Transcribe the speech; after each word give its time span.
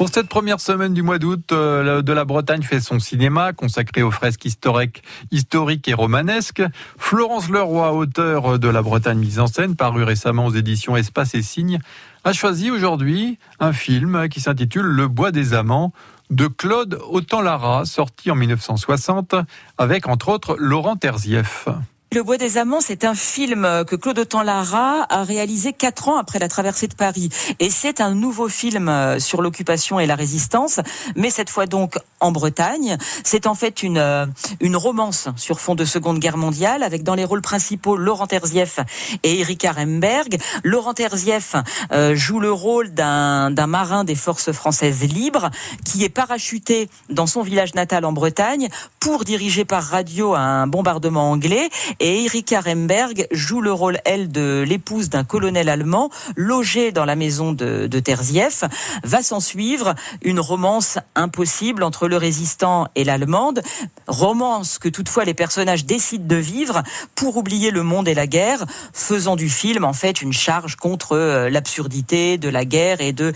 Pour 0.00 0.08
cette 0.08 0.30
première 0.30 0.60
semaine 0.60 0.94
du 0.94 1.02
mois 1.02 1.18
d'août, 1.18 1.52
euh, 1.52 2.00
de 2.00 2.12
la 2.14 2.24
Bretagne 2.24 2.62
fait 2.62 2.80
son 2.80 2.98
cinéma 2.98 3.52
consacré 3.52 4.02
aux 4.02 4.10
fresques 4.10 4.46
historiques, 4.46 5.02
et 5.88 5.92
romanesques. 5.92 6.62
Florence 6.96 7.50
Leroy, 7.50 7.92
auteur 7.92 8.58
de 8.58 8.68
La 8.70 8.80
Bretagne 8.80 9.18
mise 9.18 9.38
en 9.38 9.46
scène, 9.46 9.76
paru 9.76 10.02
récemment 10.02 10.46
aux 10.46 10.54
éditions 10.54 10.96
Espace 10.96 11.34
et 11.34 11.42
Signes, 11.42 11.80
a 12.24 12.32
choisi 12.32 12.70
aujourd'hui 12.70 13.38
un 13.58 13.74
film 13.74 14.30
qui 14.30 14.40
s'intitule 14.40 14.86
Le 14.86 15.06
Bois 15.06 15.32
des 15.32 15.52
Amants 15.52 15.92
de 16.30 16.46
Claude 16.46 16.98
Autant-Lara, 17.10 17.84
sorti 17.84 18.30
en 18.30 18.36
1960 18.36 19.34
avec 19.76 20.08
entre 20.08 20.30
autres 20.30 20.56
Laurent 20.58 20.96
Terzieff. 20.96 21.68
Le 22.12 22.24
Bois 22.24 22.38
des 22.38 22.58
Amants, 22.58 22.80
c'est 22.80 23.04
un 23.04 23.14
film 23.14 23.84
que 23.86 23.94
Claude 23.94 24.18
Autant-Lara 24.18 25.06
a 25.08 25.22
réalisé 25.22 25.72
quatre 25.72 26.08
ans 26.08 26.16
après 26.16 26.40
la 26.40 26.48
traversée 26.48 26.88
de 26.88 26.94
Paris. 26.96 27.28
Et 27.60 27.70
c'est 27.70 28.00
un 28.00 28.16
nouveau 28.16 28.48
film 28.48 28.88
euh, 28.88 29.20
sur 29.20 29.42
l'occupation 29.42 30.00
et 30.00 30.06
la 30.06 30.16
résistance, 30.16 30.80
mais 31.14 31.30
cette 31.30 31.50
fois 31.50 31.66
donc 31.66 31.98
en 32.18 32.32
Bretagne. 32.32 32.98
C'est 33.22 33.46
en 33.46 33.54
fait 33.54 33.84
une, 33.84 33.98
euh, 33.98 34.26
une 34.58 34.74
romance 34.74 35.28
sur 35.36 35.60
fond 35.60 35.76
de 35.76 35.84
Seconde 35.84 36.18
Guerre 36.18 36.36
mondiale, 36.36 36.82
avec 36.82 37.04
dans 37.04 37.14
les 37.14 37.24
rôles 37.24 37.42
principaux 37.42 37.96
Laurent 37.96 38.26
Terzieff 38.26 38.80
et 39.22 39.38
Erika 39.38 39.70
Remberg. 39.70 40.36
Laurent 40.64 40.94
Terzieff 40.94 41.54
euh, 41.92 42.16
joue 42.16 42.40
le 42.40 42.50
rôle 42.50 42.90
d'un 42.90 43.66
marin 43.68 44.02
des 44.02 44.16
forces 44.16 44.50
françaises 44.50 45.04
libres 45.04 45.50
qui 45.84 46.02
est 46.02 46.08
parachuté 46.08 46.90
dans 47.08 47.28
son 47.28 47.42
village 47.42 47.74
natal 47.74 48.04
en 48.04 48.12
Bretagne 48.12 48.68
pour 48.98 49.24
diriger 49.24 49.64
par 49.64 49.84
radio 49.84 50.34
un 50.34 50.66
bombardement 50.66 51.30
anglais 51.30 51.70
et 52.00 52.24
Erika 52.24 52.60
Remberg 52.60 53.26
joue 53.30 53.60
le 53.60 53.72
rôle, 53.72 53.98
elle, 54.04 54.32
de 54.32 54.64
l'épouse 54.66 55.10
d'un 55.10 55.24
colonel 55.24 55.68
allemand 55.68 56.10
logé 56.34 56.92
dans 56.92 57.04
la 57.04 57.14
maison 57.14 57.52
de, 57.52 57.86
de 57.86 58.00
Terzieff. 58.00 58.64
Va 59.04 59.22
s'en 59.22 59.40
suivre 59.40 59.94
une 60.22 60.40
romance 60.40 60.98
impossible 61.14 61.82
entre 61.82 62.08
le 62.08 62.16
résistant 62.16 62.88
et 62.94 63.04
l'allemande. 63.04 63.62
Romance 64.06 64.78
que 64.78 64.88
toutefois 64.88 65.24
les 65.24 65.34
personnages 65.34 65.84
décident 65.84 66.26
de 66.26 66.36
vivre 66.36 66.82
pour 67.14 67.36
oublier 67.36 67.70
le 67.70 67.82
monde 67.82 68.08
et 68.08 68.14
la 68.14 68.26
guerre, 68.26 68.64
faisant 68.92 69.36
du 69.36 69.50
film, 69.50 69.84
en 69.84 69.92
fait, 69.92 70.22
une 70.22 70.32
charge 70.32 70.76
contre 70.76 71.12
euh, 71.12 71.50
l'absurdité 71.50 72.38
de 72.38 72.48
la 72.48 72.64
guerre 72.64 73.00
et 73.00 73.12
de, 73.12 73.32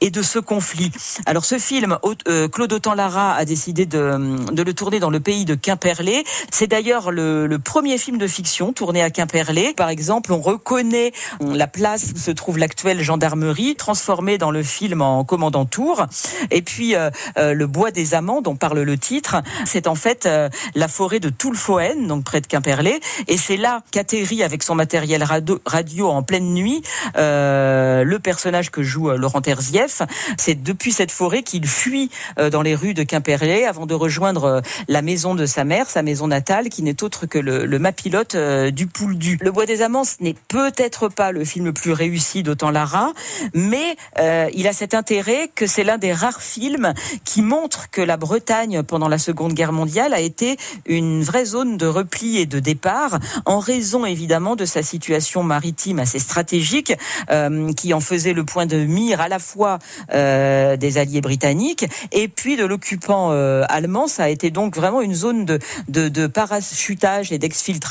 et 0.00 0.10
de 0.10 0.22
ce 0.22 0.38
conflit. 0.38 0.92
Alors, 1.26 1.44
ce 1.44 1.58
film, 1.58 1.98
euh, 2.28 2.48
Claude 2.48 2.72
Autant-Lara 2.72 3.34
a 3.34 3.44
décidé 3.44 3.86
de, 3.86 4.52
de 4.52 4.62
le 4.62 4.74
tourner 4.74 5.00
dans 5.00 5.10
le 5.10 5.20
pays 5.20 5.44
de 5.44 5.56
Quimperlé. 5.56 6.24
C'est 6.50 6.68
d'ailleurs 6.68 7.10
le, 7.10 7.46
le 7.46 7.58
premier 7.58 7.98
film 7.98 8.03
de 8.12 8.26
fiction 8.26 8.72
tourné 8.72 9.02
à 9.02 9.08
Quimperlé. 9.10 9.72
Par 9.74 9.88
exemple, 9.88 10.32
on 10.32 10.40
reconnaît 10.40 11.12
la 11.40 11.66
place 11.66 12.12
où 12.14 12.18
se 12.18 12.30
trouve 12.30 12.58
l'actuelle 12.58 13.00
gendarmerie, 13.00 13.76
transformée 13.76 14.36
dans 14.36 14.50
le 14.50 14.62
film 14.62 15.00
en 15.00 15.24
commandant 15.24 15.64
tour. 15.64 16.06
Et 16.50 16.60
puis, 16.60 16.94
euh, 16.94 17.10
euh, 17.38 17.54
le 17.54 17.66
bois 17.66 17.90
des 17.90 18.14
amants, 18.14 18.42
dont 18.42 18.56
parle 18.56 18.80
le 18.80 18.98
titre, 18.98 19.36
c'est 19.64 19.86
en 19.86 19.94
fait 19.94 20.26
euh, 20.26 20.50
la 20.74 20.86
forêt 20.86 21.18
de 21.18 21.30
Toulfoen, 21.30 22.06
donc 22.06 22.24
près 22.24 22.42
de 22.42 22.46
Quimperlé. 22.46 23.00
Et 23.26 23.38
c'est 23.38 23.56
là 23.56 23.82
qu'atterrit 23.90 24.42
avec 24.42 24.62
son 24.62 24.74
matériel 24.74 25.22
radio, 25.22 25.58
radio 25.64 26.08
en 26.08 26.22
pleine 26.22 26.52
nuit 26.52 26.82
le 27.14 28.18
personnage 28.22 28.70
que 28.70 28.82
joue 28.82 29.10
Laurent 29.10 29.40
Terzieff. 29.40 30.02
C'est 30.36 30.62
depuis 30.62 30.92
cette 30.92 31.10
forêt 31.10 31.42
qu'il 31.42 31.66
fuit 31.66 32.10
dans 32.50 32.62
les 32.62 32.74
rues 32.74 32.94
de 32.94 33.02
Quimperlé 33.02 33.64
avant 33.64 33.86
de 33.86 33.94
rejoindre 33.94 34.62
la 34.88 35.02
maison 35.02 35.34
de 35.34 35.46
sa 35.46 35.64
mère, 35.64 35.88
sa 35.88 36.02
maison 36.02 36.26
natale, 36.26 36.68
qui 36.68 36.82
n'est 36.82 37.02
autre 37.02 37.26
que 37.26 37.38
le, 37.38 37.64
le 37.64 37.78
pilote 37.94 38.34
euh, 38.34 38.70
du 38.70 38.88
du. 39.14 39.38
Le 39.40 39.50
Bois 39.50 39.66
des 39.66 39.82
Amants 39.82 40.04
ce 40.04 40.16
n'est 40.20 40.34
peut-être 40.48 41.08
pas 41.08 41.32
le 41.32 41.44
film 41.44 41.64
le 41.64 41.72
plus 41.72 41.92
réussi 41.92 42.42
d'Autant 42.42 42.70
Lara, 42.70 43.12
mais 43.54 43.96
euh, 44.18 44.48
il 44.54 44.66
a 44.66 44.72
cet 44.72 44.94
intérêt 44.94 45.50
que 45.54 45.66
c'est 45.66 45.84
l'un 45.84 45.98
des 45.98 46.12
rares 46.12 46.42
films 46.42 46.92
qui 47.24 47.42
montre 47.42 47.90
que 47.90 48.00
la 48.00 48.16
Bretagne 48.16 48.82
pendant 48.82 49.08
la 49.08 49.18
Seconde 49.18 49.54
Guerre 49.54 49.72
mondiale 49.72 50.12
a 50.12 50.20
été 50.20 50.56
une 50.86 51.22
vraie 51.22 51.44
zone 51.44 51.76
de 51.76 51.86
repli 51.86 52.38
et 52.38 52.46
de 52.46 52.58
départ 52.58 53.18
en 53.46 53.58
raison 53.58 54.04
évidemment 54.04 54.56
de 54.56 54.64
sa 54.64 54.82
situation 54.82 55.42
maritime 55.42 55.98
assez 55.98 56.18
stratégique 56.18 56.94
euh, 57.30 57.72
qui 57.72 57.94
en 57.94 58.00
faisait 58.00 58.32
le 58.32 58.44
point 58.44 58.66
de 58.66 58.84
mire 58.84 59.20
à 59.20 59.28
la 59.28 59.38
fois 59.38 59.78
des 60.10 60.98
alliés 60.98 61.20
britanniques 61.20 61.86
et 62.12 62.28
puis 62.28 62.56
de 62.56 62.64
l'occupant 62.64 63.30
allemand. 63.68 64.06
Ça 64.06 64.24
a 64.24 64.28
été 64.28 64.50
donc 64.50 64.76
vraiment 64.76 65.00
une 65.00 65.14
zone 65.14 65.44
de 65.44 66.26
parachutage 66.26 67.32
et 67.32 67.38
d'exfiltration 67.38 67.83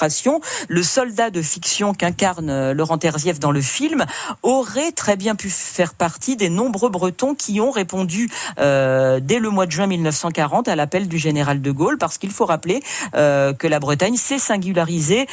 le 0.70 0.84
soldat 0.84 1.30
de 1.30 1.42
fiction 1.42 1.94
qu'incarne 1.94 2.50
euh, 2.50 2.74
Laurent 2.74 2.98
Terzieff 2.98 3.40
dans 3.40 3.52
le 3.52 3.62
film 3.62 4.06
aurait 4.42 4.92
très 4.92 5.16
bien 5.16 5.36
pu 5.36 5.50
faire 5.50 5.94
partie 5.94 6.36
des 6.36 6.50
nombreux 6.50 6.90
Bretons 6.90 7.36
qui 7.36 7.59
ont 7.62 7.72
répondu 7.72 8.30
euh, 8.59 9.20
dès 9.22 9.40
le 9.40 9.50
mois 9.50 9.66
de 9.66 9.72
juin 9.72 9.88
1940 9.88 10.68
à 10.68 10.76
l'appel 10.76 11.08
du 11.08 11.18
général 11.18 11.62
de 11.62 11.72
Gaulle, 11.72 11.98
parce 11.98 12.18
qu'il 12.18 12.31
faut 12.31 12.46
rappeler 12.46 12.81
euh, 13.16 13.54
que 13.54 13.68
la 13.68 13.80
Bretagne 13.80 14.16
s'est 14.16 14.40
singularisée 14.40 15.28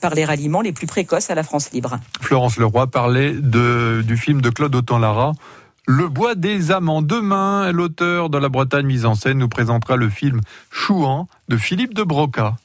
par 0.00 0.14
les 0.14 0.24
ralliements 0.24 0.60
les 0.60 0.72
plus 0.72 0.86
précoces 0.86 1.30
à 1.30 1.34
la 1.34 1.42
France 1.42 1.70
libre. 1.72 1.98
Florence 2.20 2.56
Leroy 2.56 2.86
parlait 2.86 3.32
du 3.32 4.16
film 4.16 4.40
de 4.40 4.50
Claude 4.50 4.74
Autant-Lara. 4.74 5.32
Le 5.90 6.06
bois 6.08 6.34
des 6.34 6.70
amants. 6.70 7.00
Demain, 7.00 7.72
l'auteur 7.72 8.28
de 8.28 8.36
La 8.36 8.50
Bretagne 8.50 8.84
mise 8.84 9.06
en 9.06 9.14
scène 9.14 9.38
nous 9.38 9.48
présentera 9.48 9.96
le 9.96 10.10
film 10.10 10.42
Chouan 10.70 11.28
de 11.48 11.56
Philippe 11.56 11.94
de 11.94 12.02
Broca. 12.02 12.56